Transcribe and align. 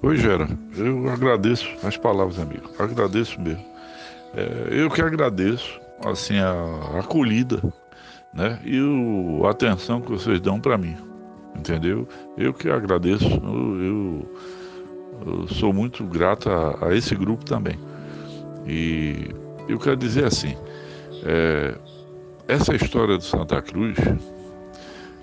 Oi, 0.00 0.16
Gera. 0.16 0.48
Eu 0.76 1.10
agradeço 1.10 1.66
as 1.82 1.96
palavras, 1.96 2.38
amigo. 2.38 2.70
Agradeço 2.78 3.40
mesmo. 3.40 3.64
É, 4.32 4.68
eu 4.70 4.88
que 4.88 5.02
agradeço, 5.02 5.80
assim, 6.04 6.38
a 6.38 7.00
acolhida, 7.00 7.60
né? 8.32 8.60
E 8.64 8.80
o, 8.80 9.44
a 9.44 9.50
atenção 9.50 10.00
que 10.00 10.12
vocês 10.12 10.40
dão 10.40 10.60
para 10.60 10.78
mim, 10.78 10.96
entendeu? 11.56 12.06
Eu 12.36 12.54
que 12.54 12.70
agradeço. 12.70 13.26
Eu, 13.26 13.82
eu, 13.82 14.34
eu 15.26 15.48
sou 15.48 15.72
muito 15.72 16.04
grato 16.04 16.48
a, 16.48 16.86
a, 16.86 16.94
esse 16.94 17.16
grupo 17.16 17.44
também. 17.44 17.76
E 18.68 19.34
eu 19.68 19.80
quero 19.80 19.96
dizer 19.96 20.26
assim, 20.26 20.56
é, 21.24 21.74
essa 22.46 22.72
história 22.72 23.16
do 23.16 23.24
Santa 23.24 23.60
Cruz 23.60 23.96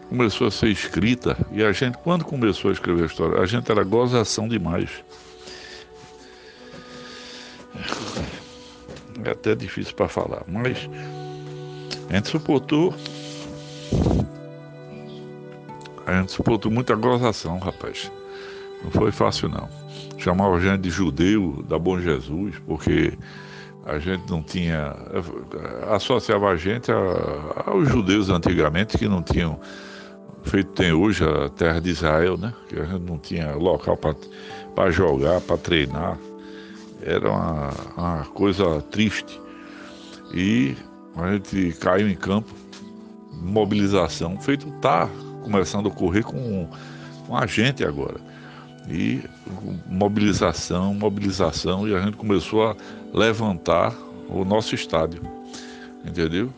começou 0.10 0.48
a 0.48 0.52
ser 0.52 0.70
escrita 0.70 1.38
e 1.52 1.64
a 1.64 1.72
gente, 1.72 1.98
quando 2.00 2.24
começou 2.24 2.70
a 2.70 2.74
escrever 2.74 3.04
a 3.04 3.06
história, 3.06 3.40
a 3.40 3.46
gente 3.46 3.72
era 3.72 3.84
gozação 3.84 4.48
demais. 4.48 4.90
É 9.24 9.32
até 9.32 9.56
difícil 9.56 9.96
para 9.96 10.08
falar, 10.08 10.44
mas 10.48 10.90
a 12.10 12.16
gente 12.16 12.30
suportou. 12.30 12.94
A 16.06 16.20
gente 16.20 16.32
suportou 16.32 16.72
muita 16.72 16.96
gozação, 16.96 17.58
rapaz. 17.58 18.12
Não 18.84 18.92
foi 18.92 19.12
fácil 19.12 19.50
não. 19.50 19.68
Chamava 20.18 20.56
a 20.56 20.60
gente 20.60 20.82
de 20.82 20.90
judeu 20.92 21.64
da 21.68 21.80
Bom 21.80 22.00
Jesus, 22.00 22.56
porque 22.68 23.18
a 23.86 23.98
gente 23.98 24.30
não 24.30 24.44
tinha. 24.44 24.96
associava 25.90 26.50
a 26.50 26.56
gente 26.56 26.92
a, 26.92 27.64
aos 27.66 27.90
judeus 27.90 28.30
antigamente 28.30 28.98
que 28.98 29.08
não 29.08 29.24
tinham 29.24 29.60
feito 30.46 30.72
tem 30.72 30.94
hoje 30.94 31.24
a 31.24 31.50
terra 31.50 31.80
de 31.80 31.90
Israel, 31.90 32.38
né? 32.38 32.54
Que 32.70 32.80
a 32.80 32.86
gente 32.86 33.02
não 33.02 33.18
tinha 33.18 33.56
local 33.56 33.98
para 34.76 34.92
jogar, 34.92 35.42
para 35.42 35.58
treinar. 35.58 36.18
Era 37.02 37.30
uma, 37.30 37.70
uma 37.98 38.26
coisa 38.26 38.82
triste. 38.84 39.40
E 40.34 40.76
a 41.16 41.34
gente 41.34 41.78
caiu 41.80 42.10
em 42.10 42.16
campo, 42.16 42.54
mobilização, 43.34 44.40
feito 44.40 44.70
tá 44.82 45.10
começando 45.44 45.86
a 45.86 45.90
ocorrer 45.90 46.24
com, 46.24 46.68
com 47.28 47.38
a 47.38 47.46
gente 47.46 47.84
agora. 47.84 48.20
E 48.90 49.22
mobilização, 49.88 50.94
mobilização, 50.94 51.88
e 51.88 51.96
a 51.96 52.02
gente 52.02 52.18
começou 52.18 52.68
a 52.68 52.76
levantar 53.14 53.96
o 54.30 54.44
nosso 54.44 54.76
estádio, 54.76 55.22
entendeu? 56.04 56.52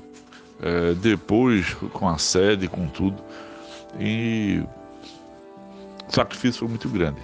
É, 0.62 0.94
depois, 0.96 1.74
com 1.94 2.08
a 2.08 2.18
sede, 2.18 2.68
com 2.68 2.88
tudo, 2.88 3.22
e 4.00 4.64
o 6.08 6.12
sacrifício 6.12 6.60
foi 6.60 6.68
muito 6.68 6.90
grande, 6.90 7.22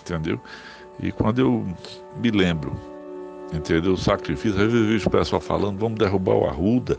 entendeu? 0.00 0.40
E 1.00 1.12
quando 1.12 1.38
eu 1.38 1.66
me 2.16 2.30
lembro, 2.30 2.78
entendeu? 3.52 3.92
O 3.92 3.96
sacrifício, 3.96 4.60
às 4.60 4.72
vezes 4.72 5.06
o 5.06 5.10
pessoal 5.10 5.40
falando, 5.40 5.78
vamos 5.78 5.98
derrubar 5.98 6.34
o 6.34 6.46
Arruda, 6.46 6.98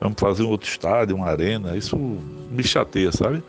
vamos 0.00 0.18
fazer 0.18 0.42
um 0.42 0.48
outro 0.48 0.68
estádio, 0.68 1.16
uma 1.16 1.26
arena, 1.26 1.76
isso 1.76 1.96
me 1.96 2.62
chateia, 2.62 3.12
sabe? 3.12 3.42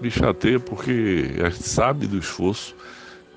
Me 0.00 0.10
chateia 0.10 0.58
porque 0.58 1.32
a 1.44 1.50
gente 1.50 1.68
sabe 1.68 2.06
do 2.06 2.18
esforço 2.18 2.74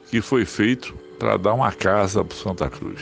que 0.10 0.22
foi 0.22 0.46
feito 0.46 0.94
para 1.20 1.38
dar 1.38 1.54
uma 1.54 1.72
casa 1.72 2.24
para 2.24 2.38
Santa 2.38 2.70
Cruz. 2.70 3.02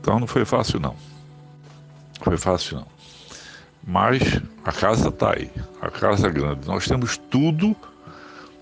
Então 0.00 0.18
não 0.18 0.26
foi 0.26 0.44
fácil 0.44 0.80
não. 0.80 1.07
Foi 2.20 2.36
fácil 2.36 2.78
não. 2.78 2.98
Mas 3.86 4.20
a 4.64 4.72
casa 4.72 5.08
está 5.08 5.32
aí, 5.34 5.50
a 5.80 5.90
casa 5.90 6.26
é 6.26 6.30
grande. 6.30 6.66
Nós 6.66 6.86
temos 6.86 7.16
tudo, 7.16 7.74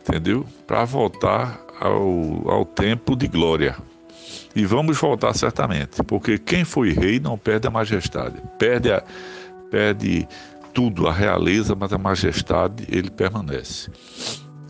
entendeu? 0.00 0.46
Para 0.66 0.84
voltar 0.84 1.60
ao, 1.80 2.48
ao 2.48 2.64
tempo 2.64 3.16
de 3.16 3.26
glória. 3.26 3.76
E 4.54 4.64
vamos 4.64 4.98
voltar 4.98 5.34
certamente, 5.34 6.02
porque 6.04 6.38
quem 6.38 6.64
foi 6.64 6.92
rei 6.92 7.18
não 7.18 7.36
perde 7.36 7.66
a 7.66 7.70
majestade, 7.70 8.40
perde, 8.58 8.92
a, 8.92 9.02
perde 9.70 10.26
tudo, 10.72 11.08
a 11.08 11.12
realeza, 11.12 11.74
mas 11.74 11.92
a 11.92 11.98
majestade 11.98 12.86
ele 12.88 13.10
permanece. 13.10 13.90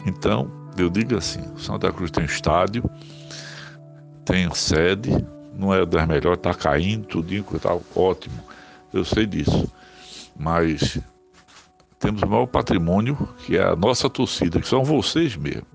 Então, 0.06 0.50
eu 0.78 0.88
digo 0.88 1.16
assim: 1.16 1.40
Santa 1.56 1.92
Cruz 1.92 2.10
tem 2.10 2.24
estádio, 2.24 2.82
tem 4.24 4.52
sede, 4.54 5.24
não 5.54 5.72
é 5.72 5.84
das 5.84 6.06
melhores, 6.06 6.38
está 6.38 6.54
caindo, 6.54 7.06
tudinho, 7.06 7.44
tá 7.60 7.76
ótimo 7.94 8.46
eu 8.96 9.04
sei 9.04 9.26
disso. 9.26 9.70
Mas 10.38 10.98
temos 11.98 12.22
o 12.22 12.26
maior 12.26 12.46
patrimônio, 12.46 13.16
que 13.44 13.56
é 13.56 13.62
a 13.62 13.76
nossa 13.76 14.08
torcida, 14.10 14.60
que 14.60 14.68
são 14.68 14.84
vocês 14.84 15.36
mesmo. 15.36 15.66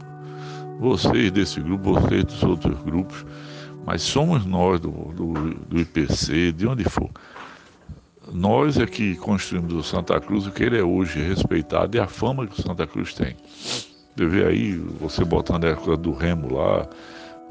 Vocês 0.79 1.31
desse 1.31 1.59
grupo, 1.59 1.93
vocês 1.93 2.23
dos 2.23 2.43
outros 2.43 2.79
grupos, 2.81 3.25
mas 3.85 4.01
somos 4.01 4.45
nós 4.45 4.79
do, 4.79 4.89
do, 4.89 5.33
do 5.67 5.79
IPC, 5.79 6.51
de 6.51 6.67
onde 6.67 6.83
for. 6.83 7.09
Nós 8.31 8.77
é 8.77 8.85
que 8.85 9.15
construímos 9.15 9.73
o 9.73 9.83
Santa 9.83 10.19
Cruz, 10.19 10.47
o 10.47 10.51
que 10.51 10.63
ele 10.63 10.77
é 10.77 10.83
hoje, 10.83 11.21
respeitado, 11.21 11.97
e 11.97 11.99
a 11.99 12.07
fama 12.07 12.47
que 12.47 12.59
o 12.59 12.63
Santa 12.63 12.87
Cruz 12.87 13.13
tem. 13.13 13.35
Você 14.15 14.25
vê 14.25 14.45
aí, 14.45 14.75
você 14.99 15.25
botando 15.25 15.65
a 15.65 15.69
época 15.69 15.97
do 15.97 16.13
Remo 16.13 16.55
lá, 16.55 16.87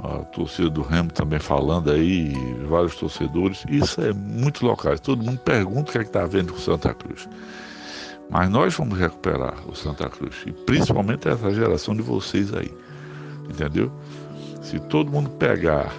a 0.02 0.24
torcida 0.24 0.70
do 0.70 0.82
Remo 0.82 1.12
também 1.12 1.38
falando 1.38 1.90
aí, 1.90 2.32
vários 2.66 2.96
torcedores. 2.96 3.64
Isso 3.68 4.00
é 4.00 4.12
muito 4.12 4.64
local. 4.64 4.98
Todo 4.98 5.24
mundo 5.24 5.38
pergunta 5.38 5.90
o 5.90 5.92
que 5.92 5.98
é 5.98 6.02
que 6.02 6.08
está 6.08 6.24
vendo 6.26 6.52
com 6.52 6.58
Santa 6.58 6.94
Cruz. 6.94 7.28
Mas 8.30 8.48
nós 8.48 8.74
vamos 8.74 8.98
recuperar 8.98 9.56
o 9.68 9.74
Santa 9.74 10.08
Cruz. 10.08 10.36
E 10.46 10.52
principalmente 10.52 11.28
essa 11.28 11.50
geração 11.52 11.94
de 11.94 12.02
vocês 12.02 12.54
aí. 12.54 12.72
Entendeu? 13.48 13.92
Se 14.62 14.78
todo 14.78 15.10
mundo 15.10 15.28
pegar 15.30 15.92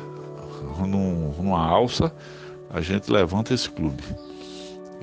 num, 0.80 1.34
numa 1.38 1.60
alça, 1.60 2.12
a 2.74 2.82
gente 2.82 3.12
levanta 3.12 3.54
esse 3.54 3.70
clube. 3.70 4.04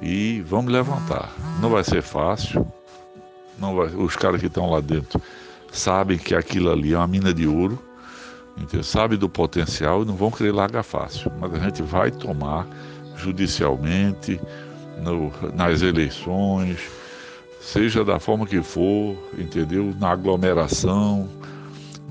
E 0.02 0.40
vamos 0.42 0.72
levantar. 0.72 1.32
Não 1.60 1.70
vai 1.70 1.84
ser 1.84 2.02
fácil. 2.02 2.66
Não 3.58 3.76
vai, 3.76 3.88
os 3.88 4.16
caras 4.16 4.40
que 4.40 4.46
estão 4.46 4.70
lá 4.70 4.80
dentro 4.80 5.20
sabem 5.70 6.16
que 6.16 6.34
aquilo 6.34 6.70
ali 6.70 6.94
é 6.94 6.96
uma 6.96 7.06
mina 7.06 7.34
de 7.34 7.46
ouro 7.46 7.87
Entendeu? 8.60 8.82
Sabe 8.82 9.16
do 9.16 9.28
potencial 9.28 10.02
e 10.02 10.04
não 10.04 10.14
vão 10.14 10.30
querer 10.30 10.52
largar 10.52 10.82
fácil. 10.82 11.32
Mas 11.38 11.54
a 11.54 11.58
gente 11.58 11.82
vai 11.82 12.10
tomar 12.10 12.66
judicialmente, 13.16 14.40
no, 15.02 15.32
nas 15.54 15.82
eleições, 15.82 16.78
seja 17.60 18.04
da 18.04 18.18
forma 18.18 18.46
que 18.46 18.62
for, 18.62 19.16
entendeu? 19.36 19.94
Na 19.98 20.10
aglomeração, 20.10 21.28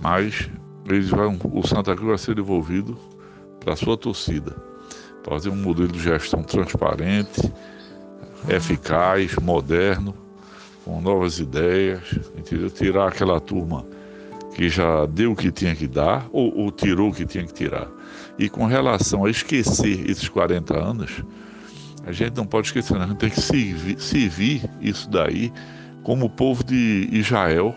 mas 0.01 0.49
eles 0.85 1.09
vão, 1.09 1.37
o 1.51 1.67
Santa 1.67 1.95
Cruz 1.95 2.09
vai 2.09 2.17
ser 2.17 2.35
devolvido 2.35 2.97
para 3.59 3.73
a 3.73 3.75
sua 3.75 3.97
torcida. 3.97 4.55
Fazer 5.23 5.49
um 5.49 5.55
modelo 5.57 5.89
de 5.89 5.99
gestão 5.99 6.41
transparente, 6.41 7.51
eficaz, 8.47 9.35
moderno, 9.35 10.13
com 10.85 11.01
novas 11.01 11.39
ideias, 11.39 12.17
entendeu? 12.37 12.69
Tirar 12.69 13.09
aquela 13.09 13.41
turma 13.41 13.85
que 14.57 14.69
já 14.69 15.05
deu 15.05 15.33
o 15.33 15.35
que 15.35 15.51
tinha 15.51 15.75
que 15.75 15.87
dar 15.87 16.27
ou, 16.31 16.51
ou 16.57 16.71
tirou 16.71 17.11
o 17.11 17.13
que 17.13 17.27
tinha 17.27 17.45
que 17.45 17.53
tirar. 17.53 17.87
E 18.39 18.49
com 18.49 18.65
relação 18.65 19.23
a 19.23 19.29
esquecer 19.29 20.09
esses 20.09 20.27
40 20.27 20.75
anos, 20.75 21.23
a 22.07 22.11
gente 22.11 22.35
não 22.35 22.45
pode 22.45 22.65
esquecer, 22.65 22.97
a 22.97 23.05
gente 23.05 23.19
tem 23.19 23.29
que 23.29 23.39
servir, 23.39 23.99
servir 23.99 24.67
isso 24.81 25.07
daí 25.11 25.53
como 26.01 26.25
o 26.25 26.29
povo 26.29 26.63
de 26.63 27.07
Israel 27.11 27.75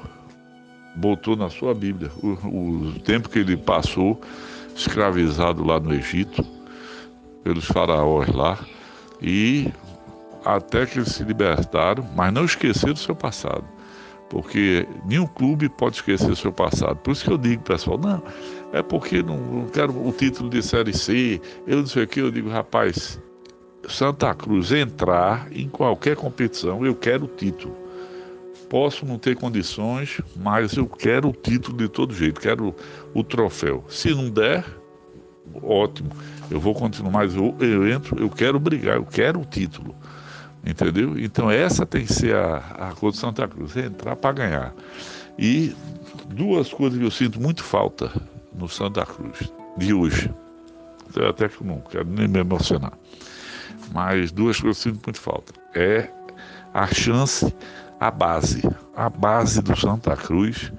botou 0.96 1.36
na 1.36 1.50
sua 1.50 1.74
Bíblia. 1.74 2.10
O, 2.22 2.28
o, 2.48 2.92
tempo 3.00 3.28
que 3.28 3.40
ele 3.40 3.58
passou 3.58 4.18
escravizado 4.74 5.62
lá 5.62 5.78
no 5.78 5.92
Egito, 5.92 6.42
pelos 7.44 7.66
faraós 7.66 8.26
lá, 8.28 8.58
e 9.20 9.70
até 10.46 10.86
que 10.86 10.98
eles 10.98 11.12
se 11.12 11.24
libertaram, 11.24 12.08
mas 12.16 12.32
não 12.32 12.46
esqueceram 12.46 12.94
o 12.94 12.96
seu 12.96 13.14
passado 13.14 13.64
porque 14.30 14.86
nenhum 15.04 15.26
clube 15.26 15.68
pode 15.68 15.96
esquecer 15.96 16.34
seu 16.36 16.52
passado. 16.52 16.96
Por 16.98 17.10
isso 17.10 17.24
que 17.24 17.32
eu 17.32 17.36
digo, 17.36 17.62
pessoal, 17.64 17.98
não, 17.98 18.22
é 18.72 18.80
porque 18.80 19.22
não, 19.22 19.36
não 19.36 19.66
quero 19.66 19.92
o 19.92 20.12
título 20.12 20.48
de 20.48 20.62
Série 20.62 20.96
C, 20.96 21.40
eu 21.66 21.78
não 21.78 21.86
sei 21.86 22.04
o 22.04 22.08
que, 22.08 22.20
eu 22.20 22.30
digo, 22.30 22.48
rapaz, 22.48 23.20
Santa 23.88 24.32
Cruz 24.34 24.70
entrar 24.70 25.48
em 25.52 25.68
qualquer 25.68 26.16
competição, 26.16 26.86
eu 26.86 26.94
quero 26.94 27.24
o 27.24 27.28
título. 27.28 27.76
Posso 28.68 29.04
não 29.04 29.18
ter 29.18 29.34
condições, 29.34 30.20
mas 30.36 30.74
eu 30.76 30.86
quero 30.86 31.30
o 31.30 31.32
título 31.32 31.76
de 31.76 31.88
todo 31.88 32.14
jeito, 32.14 32.40
quero 32.40 32.72
o 33.12 33.24
troféu. 33.24 33.84
Se 33.88 34.14
não 34.14 34.30
der, 34.30 34.64
ótimo, 35.60 36.10
eu 36.48 36.60
vou 36.60 36.72
continuar, 36.72 37.10
mas 37.10 37.34
eu, 37.34 37.56
eu 37.58 37.88
entro, 37.90 38.16
eu 38.22 38.30
quero 38.30 38.60
brigar, 38.60 38.94
eu 38.94 39.04
quero 39.04 39.40
o 39.40 39.44
título. 39.44 39.92
Entendeu? 40.64 41.18
Então 41.18 41.50
essa 41.50 41.86
tem 41.86 42.04
que 42.04 42.12
ser 42.12 42.34
a, 42.34 42.56
a 42.90 42.92
cor 42.94 43.12
de 43.12 43.18
Santa 43.18 43.48
Cruz, 43.48 43.76
é 43.76 43.86
entrar 43.86 44.16
para 44.16 44.32
ganhar. 44.32 44.74
E 45.38 45.74
duas 46.28 46.72
coisas 46.72 46.98
que 46.98 47.04
eu 47.04 47.10
sinto 47.10 47.40
muito 47.40 47.64
falta 47.64 48.12
no 48.52 48.68
Santa 48.68 49.06
Cruz 49.06 49.52
de 49.76 49.94
hoje. 49.94 50.32
Eu 51.14 51.28
até 51.28 51.48
que 51.48 51.64
não 51.64 51.80
quero 51.80 52.06
nem 52.06 52.28
me 52.28 52.38
emocionar. 52.38 52.92
Mas 53.92 54.30
duas 54.30 54.60
coisas 54.60 54.82
que 54.82 54.88
eu 54.88 54.92
sinto 54.92 55.04
muito 55.06 55.20
falta. 55.20 55.52
É 55.74 56.10
a 56.72 56.86
chance 56.86 57.52
a 58.00 58.10
base, 58.10 58.62
a 58.96 59.10
base 59.10 59.60
do 59.60 59.78
Santa 59.78 60.16
Cruz, 60.16 60.72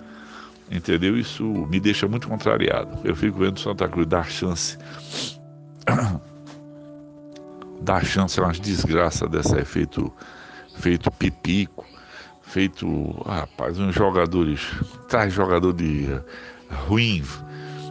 entendeu? 0.72 1.16
Isso 1.16 1.44
me 1.44 1.80
deixa 1.80 2.08
muito 2.08 2.28
contrariado. 2.28 3.00
Eu 3.04 3.16
fico 3.16 3.38
vendo 3.38 3.60
Santa 3.60 3.88
Cruz 3.88 4.08
dar 4.08 4.26
chance, 4.30 4.78
dar 7.82 8.06
chance 8.06 8.40
a 8.40 8.44
umas 8.44 8.60
desgraças 8.60 9.30
dessa 9.30 9.60
é 9.60 9.66
feito, 9.66 10.12
feito 10.78 11.12
pipico, 11.12 11.86
feito, 12.42 12.88
rapaz, 13.26 13.78
uns 13.80 13.96
jogadores, 13.96 14.62
traz 15.08 15.34
jogador 15.34 15.74
de 15.74 16.08
ruim, 16.88 17.24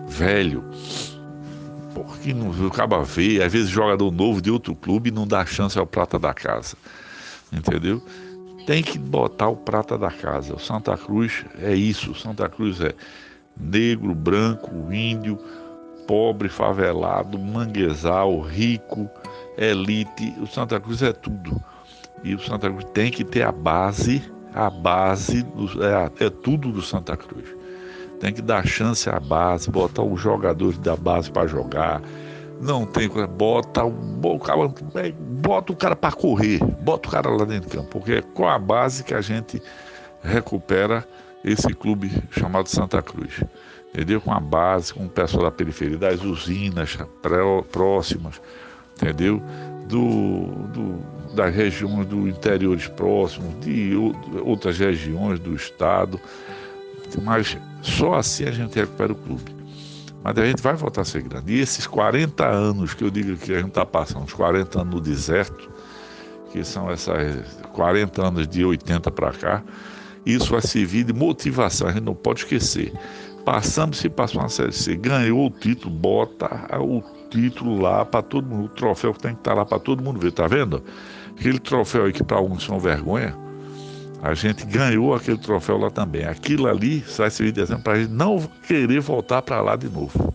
velho, 0.08 0.64
porque 1.94 2.32
não 2.32 2.50
acaba 2.66 3.02
ver, 3.02 3.42
às 3.42 3.52
vezes 3.52 3.68
jogador 3.68 4.10
novo 4.10 4.40
de 4.40 4.50
outro 4.50 4.74
clube 4.74 5.10
não 5.10 5.26
dá 5.26 5.44
chance 5.44 5.78
ao 5.78 5.86
prata 5.86 6.18
da 6.18 6.32
casa. 6.32 6.76
Entendeu? 7.52 8.02
Tem 8.66 8.82
que 8.82 8.98
botar 8.98 9.48
o 9.48 9.56
prata 9.56 9.98
da 9.98 10.10
casa. 10.10 10.54
O 10.54 10.58
Santa 10.58 10.96
Cruz 10.96 11.44
é 11.58 11.74
isso. 11.74 12.12
O 12.12 12.14
Santa 12.14 12.48
Cruz 12.48 12.80
é 12.80 12.94
negro, 13.56 14.14
branco, 14.14 14.70
índio, 14.92 15.36
pobre, 16.06 16.48
favelado, 16.48 17.38
manguezal, 17.38 18.40
rico, 18.40 19.10
elite. 19.60 20.34
O 20.40 20.46
Santa 20.46 20.80
Cruz 20.80 21.02
é 21.02 21.12
tudo. 21.12 21.62
E 22.24 22.34
o 22.34 22.40
Santa 22.40 22.70
Cruz 22.70 22.84
tem 22.92 23.10
que 23.10 23.24
ter 23.24 23.42
a 23.42 23.52
base, 23.52 24.22
a 24.54 24.68
base, 24.68 25.46
é, 26.18 26.24
é 26.26 26.30
tudo 26.30 26.72
do 26.72 26.82
Santa 26.82 27.16
Cruz. 27.16 27.46
Tem 28.18 28.32
que 28.32 28.42
dar 28.42 28.66
chance 28.66 29.08
à 29.08 29.18
base, 29.18 29.70
botar 29.70 30.02
os 30.02 30.20
jogadores 30.20 30.78
da 30.78 30.96
base 30.96 31.30
para 31.30 31.46
jogar. 31.46 32.02
Não 32.60 32.84
tem 32.84 33.08
coisa, 33.08 33.26
bota 33.26 33.82
bota 33.86 35.72
o 35.72 35.76
cara 35.76 35.96
para 35.96 36.12
correr, 36.14 36.58
bota 36.82 37.08
o 37.08 37.12
cara 37.12 37.30
lá 37.30 37.46
dentro 37.46 37.70
do 37.70 37.76
campo, 37.76 37.88
porque 37.88 38.12
é 38.12 38.22
com 38.22 38.46
a 38.46 38.58
base 38.58 39.02
que 39.02 39.14
a 39.14 39.22
gente 39.22 39.62
recupera 40.22 41.06
esse 41.42 41.72
clube 41.72 42.12
chamado 42.30 42.68
Santa 42.68 43.00
Cruz. 43.00 43.42
Entendeu? 43.88 44.20
Com 44.20 44.32
a 44.32 44.38
base, 44.38 44.92
com 44.92 45.06
o 45.06 45.08
pessoal 45.08 45.44
da 45.44 45.50
periferia, 45.50 45.96
das 45.96 46.22
usinas 46.22 46.98
próximas, 47.72 48.40
entendeu? 49.00 49.42
Do, 49.88 50.46
do, 50.68 51.34
das 51.34 51.54
regiões 51.54 52.06
do 52.06 52.28
interiores 52.28 52.86
próximos, 52.88 53.58
de 53.60 53.94
outras 54.44 54.78
regiões 54.78 55.38
do 55.40 55.54
estado. 55.54 56.20
Mas 57.22 57.56
só 57.82 58.14
assim 58.14 58.44
a 58.44 58.52
gente 58.52 58.78
recupera 58.78 59.12
o 59.12 59.16
clube. 59.16 59.60
Mas 60.22 60.36
a 60.36 60.44
gente 60.44 60.62
vai 60.62 60.74
voltar 60.74 61.00
a 61.00 61.04
ser 61.04 61.22
grande. 61.22 61.54
E 61.54 61.60
esses 61.60 61.86
40 61.86 62.46
anos 62.46 62.94
que 62.94 63.02
eu 63.02 63.10
digo 63.10 63.36
que 63.36 63.52
a 63.52 63.58
gente 63.58 63.68
está 63.68 63.86
passando, 63.86 64.26
os 64.26 64.32
40 64.32 64.82
anos 64.82 64.94
no 64.94 65.00
deserto, 65.00 65.70
que 66.52 66.62
são 66.62 66.90
essas 66.90 67.62
40 67.72 68.26
anos 68.26 68.46
de 68.46 68.64
80 68.64 69.10
para 69.10 69.32
cá, 69.32 69.62
isso 70.26 70.50
vai 70.50 70.60
servir 70.60 71.04
de 71.04 71.12
motivação, 71.12 71.88
a 71.88 71.92
gente 71.92 72.04
não 72.04 72.14
pode 72.14 72.40
esquecer. 72.40 72.92
Passamos, 73.44 73.98
se 73.98 74.10
passou 74.10 74.42
uma 74.42 74.50
série 74.50 74.72
C, 74.72 74.94
ganhou 74.94 75.46
o 75.46 75.50
título, 75.50 75.94
bota 75.94 76.46
o 76.78 77.02
título 77.30 77.80
lá 77.80 78.04
para 78.04 78.22
todo 78.22 78.46
mundo, 78.46 78.66
o 78.66 78.68
troféu 78.68 79.14
que 79.14 79.20
tem 79.20 79.34
que 79.34 79.40
estar 79.40 79.52
tá 79.52 79.56
lá 79.58 79.64
para 79.64 79.78
todo 79.78 80.02
mundo 80.02 80.20
ver, 80.20 80.32
tá 80.32 80.46
vendo? 80.46 80.82
Aquele 81.38 81.58
troféu 81.58 82.04
aí 82.04 82.12
que 82.12 82.22
para 82.22 82.36
alguns 82.36 82.64
são 82.64 82.78
vergonha, 82.78 83.34
a 84.22 84.34
gente 84.34 84.66
ganhou 84.66 85.14
aquele 85.14 85.38
troféu 85.38 85.78
lá 85.78 85.90
também. 85.90 86.24
Aquilo 86.26 86.68
ali 86.68 86.98
vai 87.16 87.30
servir 87.30 87.52
de 87.52 87.60
exemplo 87.60 87.84
para 87.84 87.94
a 87.94 88.00
gente 88.00 88.12
não 88.12 88.38
querer 88.66 89.00
voltar 89.00 89.40
para 89.40 89.60
lá 89.62 89.76
de 89.76 89.88
novo. 89.88 90.34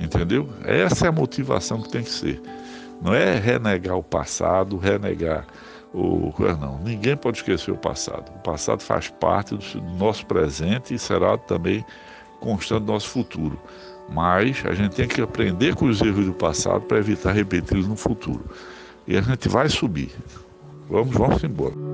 Entendeu? 0.00 0.48
Essa 0.64 1.06
é 1.06 1.08
a 1.08 1.12
motivação 1.12 1.80
que 1.82 1.90
tem 1.90 2.02
que 2.02 2.10
ser. 2.10 2.40
Não 3.00 3.14
é 3.14 3.38
renegar 3.38 3.96
o 3.96 4.02
passado, 4.02 4.76
renegar 4.76 5.46
o. 5.94 6.32
Não, 6.60 6.78
ninguém 6.80 7.16
pode 7.16 7.38
esquecer 7.38 7.70
o 7.70 7.76
passado. 7.76 8.30
O 8.34 8.38
passado 8.40 8.82
faz 8.82 9.08
parte 9.08 9.54
do 9.54 9.80
nosso 9.96 10.26
presente 10.26 10.94
e 10.94 10.98
será 10.98 11.38
também 11.38 11.84
constante 12.40 12.84
do 12.84 12.92
nosso 12.92 13.08
futuro. 13.08 13.60
Mas 14.10 14.62
a 14.66 14.74
gente 14.74 14.96
tem 14.96 15.06
que 15.06 15.20
aprender 15.20 15.74
com 15.74 15.86
os 15.86 16.00
erros 16.00 16.26
do 16.26 16.32
passado 16.32 16.80
para 16.82 16.98
evitar 16.98 17.32
repeti-los 17.32 17.86
no 17.86 17.96
futuro. 17.96 18.44
E 19.06 19.16
a 19.16 19.20
gente 19.20 19.48
vai 19.48 19.68
subir. 19.68 20.10
Vamos, 20.88 21.14
vamos 21.14 21.44
embora. 21.44 21.87